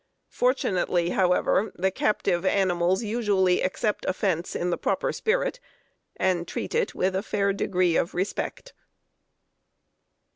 Fortunately, 0.31 1.09
however, 1.11 1.71
the 1.75 1.91
captive 1.91 2.43
animals 2.43 3.03
usually 3.03 3.61
accept 3.61 4.03
a 4.05 4.13
fence 4.13 4.55
in 4.55 4.71
the 4.71 4.77
proper 4.79 5.13
spirit, 5.13 5.59
and 6.15 6.47
treat 6.47 6.73
it 6.73 6.95
with 6.95 7.15
a 7.15 7.21
fair 7.21 7.53
degree 7.53 7.95
of 7.95 8.15
respect. 8.15 8.73